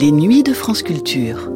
[0.00, 1.50] Les nuits de France Culture.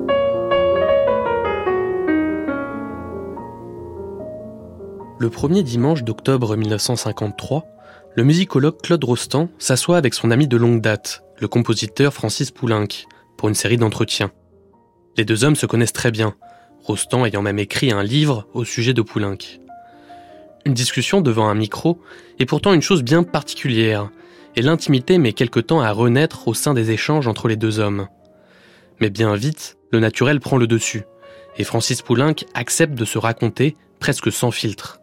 [5.20, 7.64] Le premier dimanche d'octobre 1953,
[8.16, 12.88] le musicologue Claude Rostand s'assoit avec son ami de longue date, le compositeur Francis Poulenc,
[13.36, 14.32] pour une série d'entretiens.
[15.16, 16.34] Les deux hommes se connaissent très bien,
[16.82, 19.38] Rostand ayant même écrit un livre au sujet de Poulenc.
[20.64, 22.00] Une discussion devant un micro
[22.40, 24.10] est pourtant une chose bien particulière,
[24.56, 28.08] et l'intimité met quelque temps à renaître au sein des échanges entre les deux hommes.
[29.02, 31.02] Mais bien vite, le naturel prend le dessus,
[31.58, 35.00] et Francis Poulenc accepte de se raconter presque sans filtre.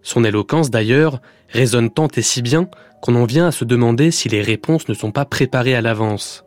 [0.00, 2.68] Son éloquence, d'ailleurs, résonne tant et si bien
[3.02, 6.44] qu'on en vient à se demander si les réponses ne sont pas préparées à l'avance.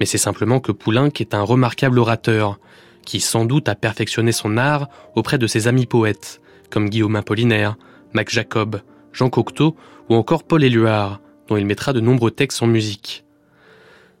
[0.00, 2.58] Mais c'est simplement que Poulenc est un remarquable orateur,
[3.04, 7.76] qui sans doute a perfectionné son art auprès de ses amis poètes, comme Guillaume Apollinaire,
[8.14, 8.80] Mac Jacob,
[9.12, 9.76] Jean Cocteau
[10.08, 13.26] ou encore Paul Éluard, dont il mettra de nombreux textes en musique.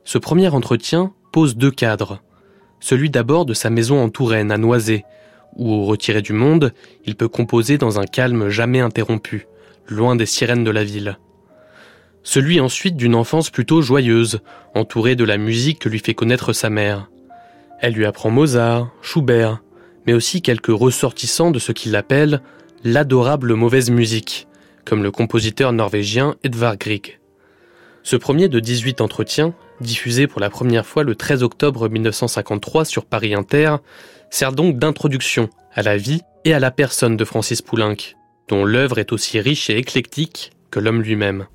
[0.04, 2.20] Ce premier entretien pose deux cadres.
[2.78, 5.04] Celui d'abord de sa maison en Touraine, à Noisé,
[5.56, 6.72] où, retiré du monde,
[7.06, 9.48] il peut composer dans un calme jamais interrompu,
[9.88, 11.18] loin des sirènes de la ville.
[12.22, 14.42] Celui ensuite d'une enfance plutôt joyeuse,
[14.76, 17.10] entourée de la musique que lui fait connaître sa mère.
[17.80, 19.60] Elle lui apprend Mozart, Schubert,
[20.06, 22.42] mais aussi quelques ressortissants de ce qu'il appelle
[22.84, 24.46] l'adorable mauvaise musique,
[24.84, 27.18] comme le compositeur norvégien Edvard Grieg.
[28.04, 33.04] Ce premier de 18 entretiens, diffusé pour la première fois le 13 octobre 1953 sur
[33.04, 33.76] Paris Inter,
[34.30, 37.96] sert donc d'introduction à la vie et à la personne de Francis Poulenc,
[38.48, 41.46] dont l'œuvre est aussi riche et éclectique que l'homme lui-même.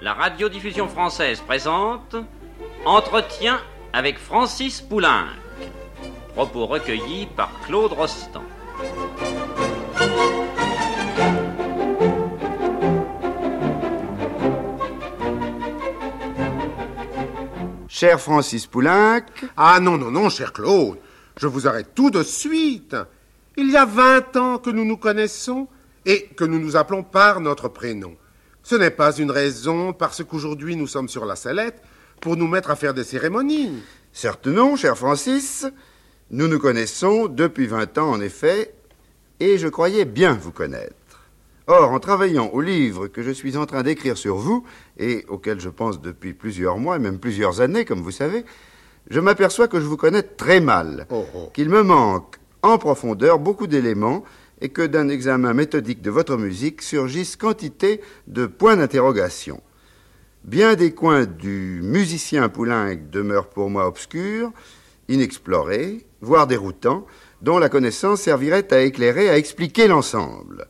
[0.00, 2.16] La radiodiffusion française présente
[2.86, 3.60] Entretien
[3.92, 5.26] avec Francis Poulenc.
[6.34, 8.42] Propos recueillis par Claude Rostand.
[17.88, 19.26] Cher Francis Poulenc,
[19.58, 20.96] Ah non, non, non, cher Claude,
[21.36, 22.96] je vous arrête tout de suite.
[23.58, 25.68] Il y a vingt ans que nous nous connaissons
[26.06, 28.16] et que nous nous appelons par notre prénom.
[28.62, 31.82] Ce n'est pas une raison parce qu'aujourd'hui nous sommes sur la sellette
[32.20, 33.82] pour nous mettre à faire des cérémonies.
[34.12, 35.66] certes non, cher Francis,
[36.30, 38.74] nous nous connaissons depuis 20 ans en effet,
[39.40, 40.94] et je croyais bien vous connaître.
[41.66, 44.64] Or, en travaillant au livre que je suis en train d'écrire sur vous,
[44.98, 48.44] et auquel je pense depuis plusieurs mois, et même plusieurs années, comme vous savez,
[49.08, 51.50] je m'aperçois que je vous connais très mal, Oh, oh.
[51.54, 54.24] qu'il me manque en profondeur beaucoup d'éléments,
[54.60, 59.60] et que d'un examen méthodique de votre musique surgissent quantité de points d'interrogation.
[60.44, 64.50] Bien des coins du musicien Poulenc demeurent pour moi obscurs,
[65.08, 67.06] inexplorés, voire déroutants,
[67.42, 70.66] dont la connaissance servirait à éclairer, à expliquer l'ensemble.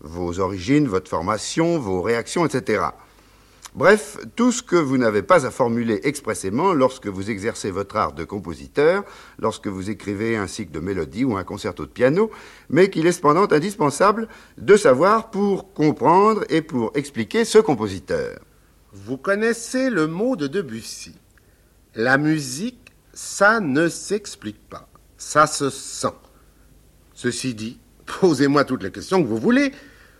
[0.00, 2.82] Vos origines, votre formation, vos réactions, etc.
[3.74, 8.14] Bref, tout ce que vous n'avez pas à formuler expressément lorsque vous exercez votre art
[8.14, 9.04] de compositeur,
[9.38, 12.30] lorsque vous écrivez un cycle de mélodie ou un concerto de piano,
[12.70, 18.40] mais qu'il est cependant indispensable de savoir pour comprendre et pour expliquer ce compositeur.
[18.92, 21.14] Vous connaissez le mot de Debussy.
[21.94, 24.88] La musique, ça ne s'explique pas.
[25.16, 26.08] Ça se sent.
[27.14, 27.78] Ceci dit,
[28.20, 29.70] posez-moi toutes les questions que vous voulez,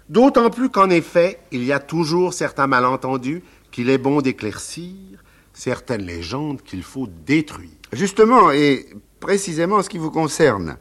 [0.09, 3.43] d'autant plus qu'en effet, il y a toujours certains malentendus
[3.73, 4.95] qu'il est bon d'éclaircir,
[5.53, 7.71] certaines légendes qu'il faut détruire.
[7.93, 8.87] Justement, et
[9.19, 10.77] précisément en ce qui vous concerne,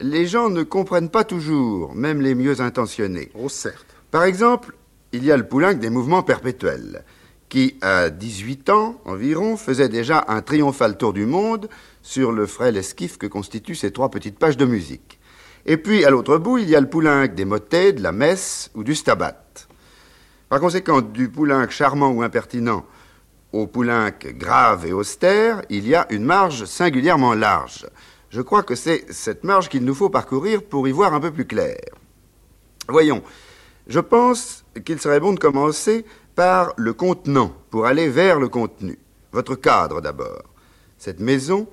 [0.00, 3.30] les gens ne comprennent pas toujours, même les mieux intentionnés.
[3.34, 3.86] Oh, certes.
[4.10, 4.76] Par exemple,
[5.12, 7.04] il y a le Poulenc des mouvements perpétuels,
[7.54, 11.68] qui, à 18 ans environ, faisait déjà un triomphal tour du monde
[12.02, 15.20] sur le frêle esquif que constituent ces trois petites pages de musique.
[15.64, 18.72] Et puis, à l'autre bout, il y a le Poulenc des motets, de la messe
[18.74, 19.40] ou du stabat.
[20.48, 22.84] Par conséquent, du Poulenc charmant ou impertinent
[23.52, 27.86] au Poulenc grave et austère, il y a une marge singulièrement large.
[28.30, 31.30] Je crois que c'est cette marge qu'il nous faut parcourir pour y voir un peu
[31.30, 31.78] plus clair.
[32.88, 33.22] Voyons,
[33.86, 36.04] je pense qu'il serait bon de commencer
[36.34, 38.98] par le contenant, pour aller vers le contenu.
[39.32, 40.42] Votre cadre d'abord.
[40.98, 41.66] Cette maison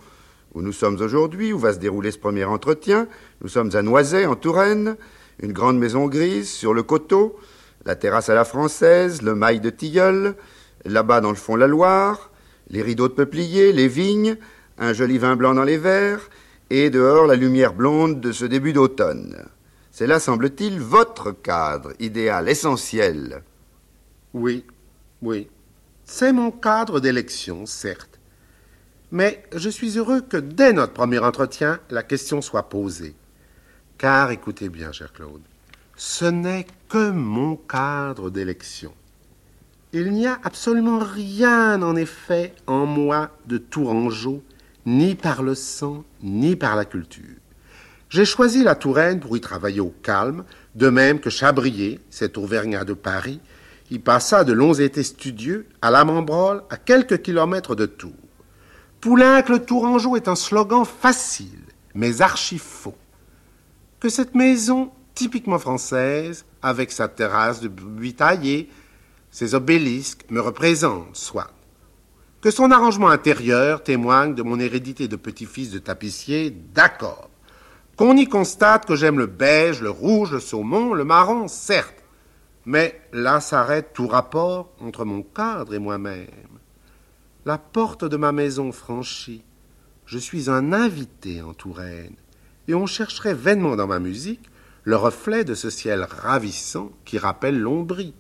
[0.53, 3.07] où nous sommes aujourd'hui, où va se dérouler ce premier entretien,
[3.41, 4.97] nous sommes à Noisy, en Touraine,
[5.41, 7.39] une grande maison grise sur le coteau,
[7.85, 10.35] la terrasse à la française, le mail de tilleul,
[10.85, 12.31] là-bas dans le fond la Loire,
[12.69, 14.37] les rideaux de peuplier, les vignes,
[14.77, 16.29] un joli vin blanc dans les verres,
[16.69, 19.45] et dehors la lumière blonde de ce début d'automne.
[19.91, 23.43] C'est là, semble-t-il, votre cadre idéal, essentiel.
[24.33, 24.65] Oui,
[25.21, 25.47] oui.
[26.05, 28.19] C'est mon cadre d'élection, certes.
[29.11, 33.15] Mais je suis heureux que dès notre premier entretien, la question soit posée.
[33.97, 35.41] Car écoutez bien, cher Claude,
[35.95, 38.93] ce n'est que mon cadre d'élection.
[39.93, 44.41] Il n'y a absolument rien, en effet, en moi de Tourangeau,
[44.85, 47.35] ni par le sang, ni par la culture.
[48.09, 50.45] J'ai choisi la Touraine pour y travailler au calme,
[50.75, 53.41] de même que Chabrier, cet Auvergnat de Paris,
[53.91, 58.13] y passa de longs étés studieux à la Membrole, à quelques kilomètres de Tours.
[59.01, 62.95] Poulenc le Tourangeau est un slogan facile, mais archi faux.
[63.99, 68.69] Que cette maison typiquement française, avec sa terrasse de buis taillé,
[69.29, 71.51] ses obélisques, me représente, soit.
[72.41, 77.29] Que son arrangement intérieur témoigne de mon hérédité de petit-fils de tapissier, d'accord.
[77.97, 82.00] Qu'on y constate que j'aime le beige, le rouge, le saumon, le marron, certes.
[82.65, 86.27] Mais là s'arrête tout rapport entre mon cadre et moi-même.
[87.45, 89.43] La porte de ma maison franchie,
[90.05, 92.15] je suis un invité en Touraine,
[92.67, 94.47] et on chercherait vainement dans ma musique
[94.83, 98.13] le reflet de ce ciel ravissant qui rappelle l'ombrie.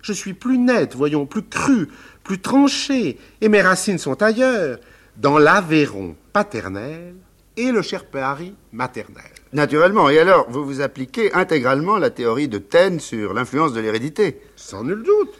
[0.00, 1.88] Je suis plus net, voyons, plus cru,
[2.24, 4.78] plus tranché, et mes racines sont ailleurs,
[5.16, 7.14] dans l'Aveyron paternel
[7.56, 9.41] et le cher Paris maternel.
[9.52, 10.08] Naturellement.
[10.08, 14.82] Et alors, vous vous appliquez intégralement la théorie de Taine sur l'influence de l'hérédité Sans
[14.82, 15.34] nul doute.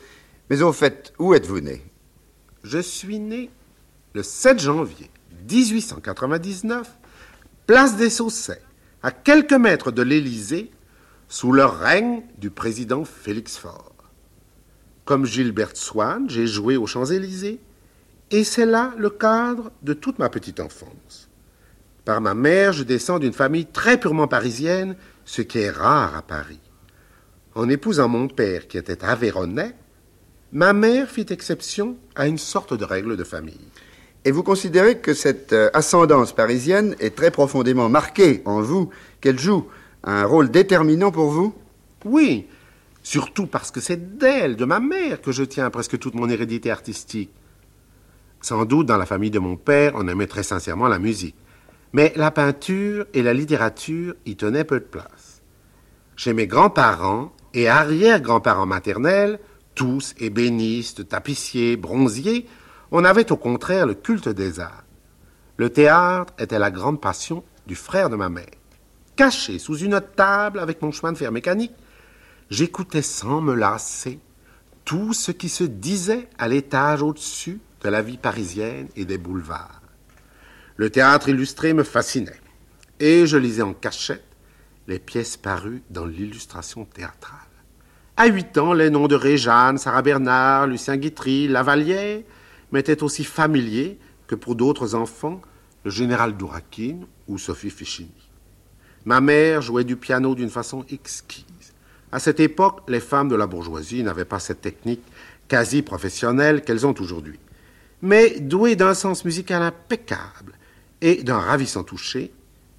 [0.50, 1.82] Mais au fait, où êtes-vous né?
[2.62, 3.50] Je suis né
[4.12, 5.10] le 7 janvier
[5.50, 6.90] 1899,
[7.66, 8.62] place des Saussets,
[9.02, 10.70] à quelques mètres de l'Élysée,
[11.28, 13.94] sous le règne du président Félix Faure.
[15.06, 17.58] Comme Gilbert Swann, j'ai joué aux Champs-Élysées,
[18.30, 21.28] et c'est là le cadre de toute ma petite enfance.
[22.04, 26.22] Par ma mère, je descends d'une famille très purement parisienne, ce qui est rare à
[26.22, 26.58] Paris.
[27.54, 29.74] En épousant mon père, qui était avéronnais,
[30.52, 33.68] ma mère fit exception à une sorte de règle de famille.
[34.24, 38.90] Et vous considérez que cette euh, ascendance parisienne est très profondément marquée en vous,
[39.20, 39.66] qu'elle joue
[40.04, 41.54] un rôle déterminant pour vous?
[42.04, 42.46] Oui,
[43.02, 46.70] surtout parce que c'est d'elle, de ma mère, que je tiens presque toute mon hérédité
[46.70, 47.30] artistique.
[48.40, 51.36] Sans doute, dans la famille de mon père, on aimait très sincèrement la musique.
[51.92, 55.42] Mais la peinture et la littérature y tenaient peu de place.
[56.16, 59.38] Chez mes grands-parents et arrière-grands-parents maternels,
[59.74, 62.46] tous ébénistes, tapissiers, bronziers,
[62.90, 64.84] on avait au contraire le culte des arts.
[65.56, 68.46] Le théâtre était la grande passion du frère de ma mère.
[69.16, 71.74] Caché sous une table avec mon chemin de fer mécanique,
[72.50, 74.18] j'écoutais sans me lasser
[74.84, 79.81] tout ce qui se disait à l'étage au-dessus de la vie parisienne et des boulevards.
[80.76, 82.40] Le théâtre illustré me fascinait,
[82.98, 84.24] et je lisais en cachette
[84.88, 87.38] les pièces parues dans l'illustration théâtrale.
[88.16, 92.22] À huit ans, les noms de Réjeanne, Sarah Bernard, Lucien Guitry, Lavalière
[92.70, 95.40] m'étaient aussi familiers que pour d'autres enfants,
[95.84, 98.10] le général Dourakine ou Sophie Fichini.
[99.04, 101.44] Ma mère jouait du piano d'une façon exquise.
[102.12, 105.02] À cette époque, les femmes de la bourgeoisie n'avaient pas cette technique
[105.48, 107.38] quasi professionnelle qu'elles ont aujourd'hui.
[108.00, 110.52] Mais douée d'un sens musical impeccable
[111.02, 112.32] et d'un ravissant toucher,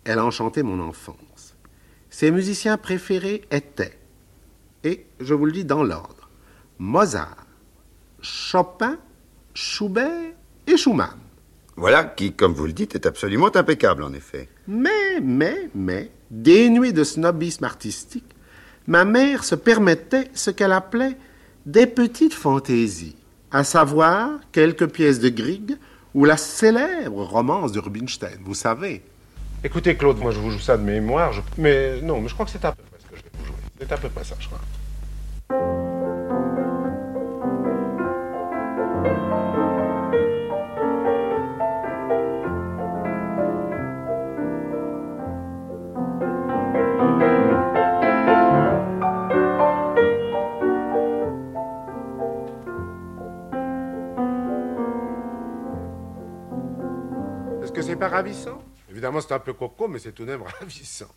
[0.05, 1.55] elle a enchanté mon enfance.
[2.09, 3.99] Ses musiciens préférés étaient,
[4.83, 6.29] et je vous le dis dans l'ordre,
[6.79, 7.45] Mozart,
[8.21, 8.97] Chopin,
[9.53, 10.31] Schubert
[10.65, 11.19] et Schumann.
[11.75, 14.47] Voilà qui, comme vous le dites, est absolument impeccable, en effet.
[14.67, 18.35] Mais, mais, mais, dénuée de snobisme artistique,
[18.87, 21.17] ma mère se permettait ce qu'elle appelait
[21.65, 23.15] des petites fantaisies,
[23.51, 25.77] à savoir quelques pièces de Grieg
[26.13, 29.01] ou la célèbre romance de Rubinstein, vous savez.
[29.63, 32.51] Écoutez, Claude, moi je vous joue ça de mémoire, mais non, mais je crois que
[32.51, 33.55] c'est à peu près ce que je vais vous jouer.
[33.79, 34.59] C'est à peu près ça, je crois.
[57.73, 61.07] Que c'est pas ravissant Évidemment, c'est un peu coco, mais c'est tout de même ravissant.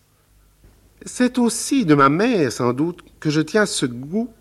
[1.05, 4.33] C'est aussi de ma mère, sans doute, que je tiens ce goût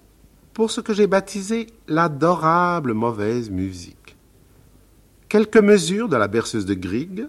[0.54, 4.16] pour ce que j'ai baptisé l'adorable mauvaise musique.
[5.28, 7.28] Quelques mesures de la berceuse de Grieg,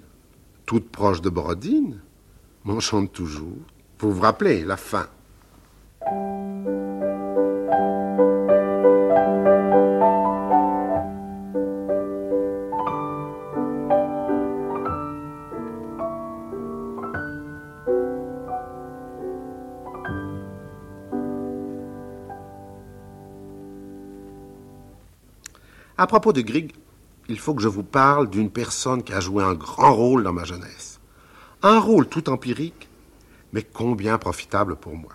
[0.64, 2.00] toute proche de Borodine,
[2.64, 3.59] m'enchantent toujours.
[3.99, 5.09] Vous vous rappelez, la fin.
[25.99, 26.73] À propos de Grieg,
[27.29, 30.33] il faut que je vous parle d'une personne qui a joué un grand rôle dans
[30.33, 31.00] ma jeunesse.
[31.62, 32.88] Un rôle tout empirique,
[33.53, 35.12] mais combien profitable pour moi.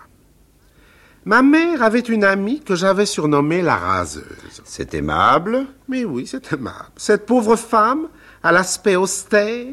[1.24, 4.60] Ma mère avait une amie que j'avais surnommée la raseuse.
[4.64, 5.66] C'est aimable.
[5.86, 6.90] Mais oui, c'est aimable.
[6.96, 8.08] Cette pauvre femme,
[8.42, 9.68] à l'aspect austère,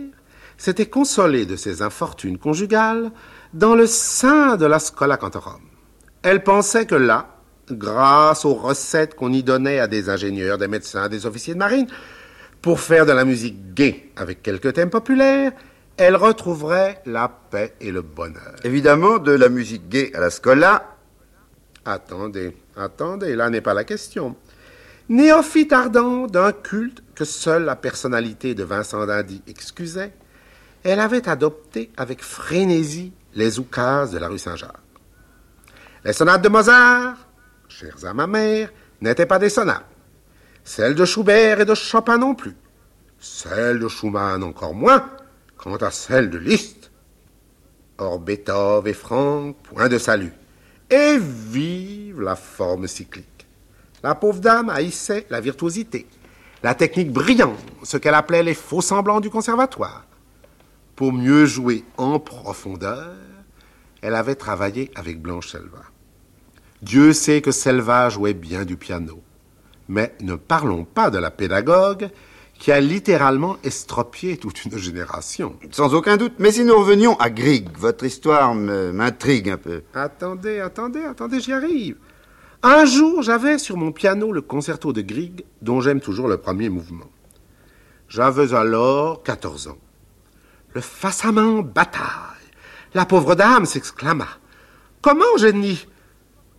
[0.58, 3.12] s'était consolée de ses infortunes conjugales
[3.54, 5.62] dans le sein de la Scola Cantorum.
[6.22, 7.38] Elle pensait que là,
[7.72, 11.88] grâce aux recettes qu'on y donnait à des ingénieurs, des médecins, des officiers de marine,
[12.62, 15.52] pour faire de la musique gaie avec quelques thèmes populaires,
[15.98, 18.56] elle retrouverait la paix et le bonheur.
[18.64, 20.96] Évidemment, de la musique gaie à la Scola,
[21.86, 24.36] Attendez, attendez, là n'est pas la question.
[25.08, 30.14] Néophyte ardent d'un culte que seule la personnalité de Vincent Dindy excusait,
[30.84, 34.76] elle avait adopté avec frénésie les oukases de la rue Saint-Jacques.
[36.06, 37.18] Les sonates de Mozart,
[37.79, 38.71] chères à ma mère,
[39.01, 39.86] n'étaient pas des sonates.
[40.63, 42.55] Celles de Schubert et de Chopin non plus.
[43.19, 45.09] Celles de Schumann encore moins,
[45.57, 46.91] quant à celles de Liszt.
[47.98, 50.33] Or Beethoven et Franck, point de salut.
[50.89, 53.48] Et vive la forme cyclique.
[54.03, 56.07] La pauvre dame haïssait la virtuosité,
[56.63, 60.05] la technique brillante, ce qu'elle appelait les faux semblants du conservatoire.
[60.95, 63.13] Pour mieux jouer en profondeur,
[64.01, 65.83] elle avait travaillé avec Blanche Selva.
[66.81, 69.21] Dieu sait que Selva jouait bien du piano.
[69.88, 72.09] Mais ne parlons pas de la pédagogue
[72.59, 75.55] qui a littéralement estropié toute une génération.
[75.71, 76.33] sans aucun doute.
[76.39, 79.81] Mais si nous revenions à Grieg, votre histoire m'intrigue un peu.
[79.93, 81.95] Attendez, attendez, attendez, j'y arrive.
[82.62, 86.67] Un jour, j'avais sur mon piano le concerto de Grieg, dont j'aime toujours le premier
[86.67, 87.09] mouvement.
[88.09, 89.77] J'avais alors 14 ans.
[90.74, 92.03] Le face à main bataille.
[92.93, 94.27] La pauvre dame s'exclama.
[95.01, 95.88] Comment, génie?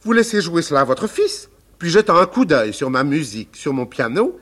[0.03, 3.55] Vous laissez jouer cela à votre fils Puis jetant un coup d'œil sur ma musique,
[3.55, 4.39] sur mon piano,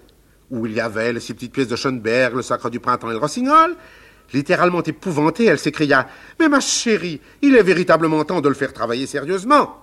[0.51, 3.15] où il y avait les six petites pièces de Schoenberg, le Sacre du Printemps et
[3.15, 3.77] le Rossignol,
[4.33, 6.07] littéralement épouvantée, elle s'écria
[6.39, 9.83] Mais ma chérie, il est véritablement temps de le faire travailler sérieusement.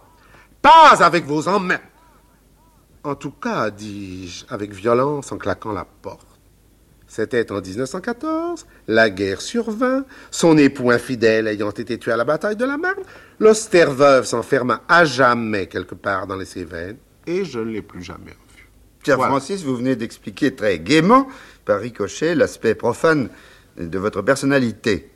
[0.62, 1.82] Pas avec vos emmets.
[3.04, 6.35] En tout cas, dis-je, avec violence en claquant la porte.
[7.16, 12.58] C'était en 1914, la guerre survint, son époux infidèle ayant été tué à la bataille
[12.58, 13.04] de la Marne,
[13.40, 18.04] l'austère veuve s'enferma à jamais quelque part dans les Cévennes, et je ne l'ai plus
[18.04, 18.68] jamais revue.
[19.06, 19.30] Voilà.
[19.30, 21.30] Francis, vous venez d'expliquer très gaiement,
[21.64, 23.30] par ricochet, l'aspect profane
[23.78, 25.10] de votre personnalité.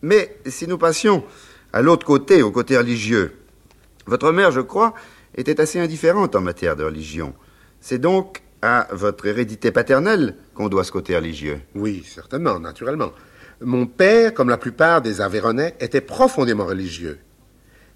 [0.00, 1.22] Mais si nous passions
[1.74, 3.34] à l'autre côté, au côté religieux,
[4.06, 4.94] votre mère, je crois,
[5.36, 7.34] était assez indifférente en matière de religion.
[7.78, 11.60] C'est donc à votre hérédité paternelle qu'on doit ce côté religieux.
[11.76, 13.12] Oui, certainement, naturellement.
[13.60, 17.20] Mon père, comme la plupart des Aveyronais, était profondément religieux.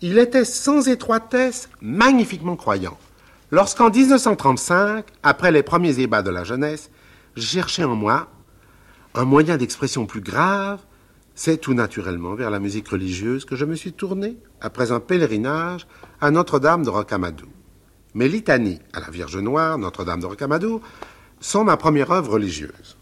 [0.00, 2.96] Il était sans étroitesse magnifiquement croyant.
[3.50, 6.90] Lorsqu'en 1935, après les premiers ébats de la jeunesse,
[7.34, 8.28] je cherchais en moi
[9.14, 10.78] un moyen d'expression plus grave,
[11.34, 15.88] c'est tout naturellement vers la musique religieuse que je me suis tourné après un pèlerinage
[16.20, 17.48] à Notre-Dame de Rocamadour.
[18.14, 20.80] Mes litanies à la Vierge Noire, Notre-Dame de Rocamadour,
[21.42, 22.96] sont ma première œuvre religieuse.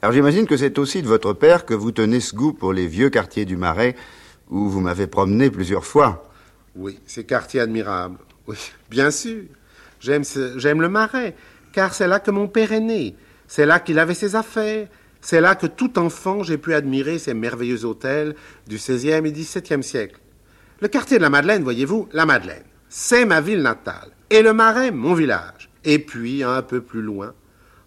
[0.00, 2.86] Alors j'imagine que c'est aussi de votre père que vous tenez ce goût pour les
[2.86, 3.94] vieux quartiers du Marais,
[4.50, 6.30] où vous m'avez promené plusieurs fois.
[6.74, 8.18] Oui, ces quartiers admirables.
[8.46, 8.56] Oui,
[8.90, 9.42] bien sûr.
[10.00, 10.24] J'aime
[10.56, 11.34] j'aime le Marais,
[11.72, 13.14] car c'est là que mon père est né.
[13.46, 14.88] C'est là qu'il avait ses affaires.
[15.20, 18.34] C'est là que tout enfant j'ai pu admirer ces merveilleux hôtels
[18.66, 20.18] du XVIe et XVIIe siècle.
[20.80, 24.10] Le quartier de la Madeleine, voyez-vous, la Madeleine, c'est ma ville natale.
[24.30, 25.70] Et le Marais, mon village.
[25.84, 27.34] Et puis, un peu plus loin,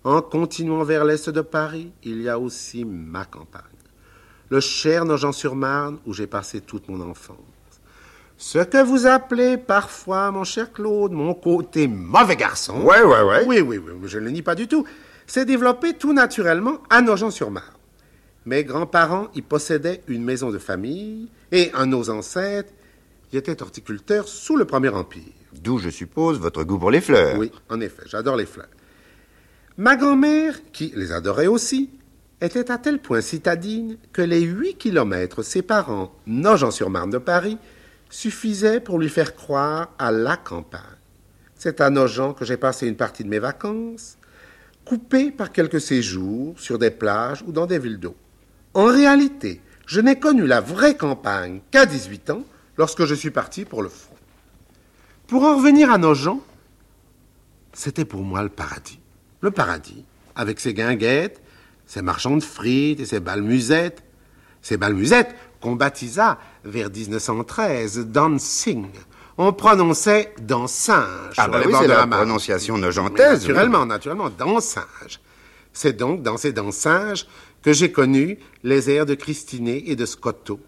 [0.05, 3.63] en continuant vers l'est de Paris, il y a aussi ma campagne.
[4.49, 7.37] Le cher Nogent-sur-Marne, où j'ai passé toute mon enfance.
[8.37, 12.81] Ce que vous appelez parfois, mon cher Claude, mon côté mauvais garçon.
[12.81, 13.45] Ouais, ouais, ouais.
[13.47, 14.85] Oui, oui, oui, je ne le nie pas du tout.
[15.25, 17.65] s'est développé tout naturellement à Nogent-sur-Marne.
[18.45, 22.71] Mes grands-parents y possédaient une maison de famille et un de nos ancêtres
[23.33, 25.23] y était horticulteur sous le Premier Empire.
[25.51, 27.39] D'où, je suppose, votre goût pour les fleurs.
[27.39, 28.67] Oui, en effet, j'adore les fleurs.
[29.77, 31.89] Ma grand-mère, qui les adorait aussi,
[32.39, 37.57] était à tel point citadine que les huit kilomètres séparant Nogent-sur-Marne de Paris
[38.09, 40.81] suffisaient pour lui faire croire à la campagne.
[41.55, 44.17] C'est à Nogent que j'ai passé une partie de mes vacances,
[44.85, 48.15] coupées par quelques séjours sur des plages ou dans des villes d'eau.
[48.73, 52.45] En réalité, je n'ai connu la vraie campagne qu'à 18 ans,
[52.77, 54.15] lorsque je suis parti pour le front.
[55.27, 56.39] Pour en revenir à Nogent,
[57.73, 58.99] c'était pour moi le paradis.
[59.45, 60.03] Le paradis,
[60.35, 61.39] avec ses guinguettes,
[61.85, 64.01] ses marchands de frites et ses balmusettes.
[64.63, 68.87] Ces balmusettes qu'on baptisa vers 1913 dancing.
[69.37, 73.41] On prononçait dansinge Ah bah oui, c'est la la prononciation nogentaise.
[73.47, 75.19] naturellement, naturellement, dansinge.
[75.73, 77.27] C'est donc dans ces dansages
[77.61, 80.59] que j'ai connu les airs de Christinet et de Scotto,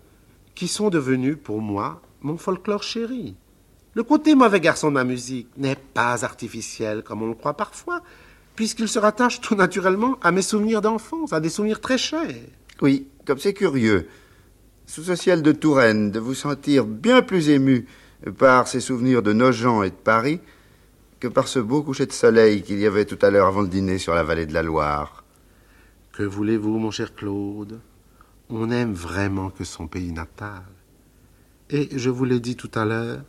[0.53, 3.36] qui sont devenus pour moi mon folklore chéri.
[3.96, 8.03] Le côté mauvais garçon de ma musique n'est pas artificiel comme on le croit parfois,
[8.57, 12.43] puisqu'il se rattache tout naturellement à mes souvenirs d'enfance, à des souvenirs très chers.
[12.81, 14.07] Oui, comme c'est curieux,
[14.87, 17.85] sous ce ciel de Touraine, de vous sentir bien plus ému
[18.37, 20.41] par ces souvenirs de Nogent et de Paris
[21.19, 23.67] que par ce beau coucher de soleil qu'il y avait tout à l'heure avant le
[23.67, 25.23] dîner sur la vallée de la Loire.
[26.11, 27.79] Que voulez-vous, mon cher Claude?
[28.49, 30.63] On n'aime vraiment que son pays natal.
[31.69, 33.21] Et je vous l'ai dit tout à l'heure,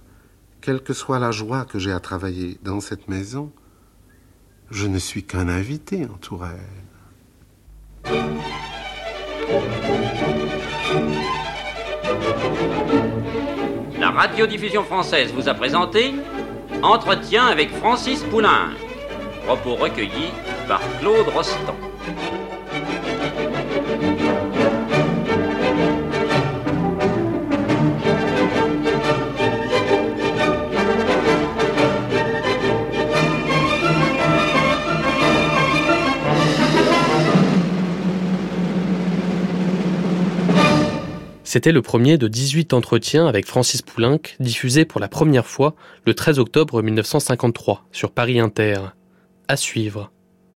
[0.63, 3.53] quelle que soit la joie que j'ai à travailler dans cette maison,
[4.71, 6.59] je ne suis qu'un invité en Touraine.
[13.99, 16.15] La radiodiffusion française vous a présenté
[16.83, 18.71] Entretien avec Francis Poulain.
[19.47, 20.33] Propos recueillis
[20.67, 21.77] par Claude Rostand.
[41.51, 45.75] C'était le premier de 18 entretiens avec Francis Poulenc, diffusé pour la première fois
[46.05, 48.81] le 13 octobre 1953 sur Paris Inter.
[49.49, 50.13] À suivre.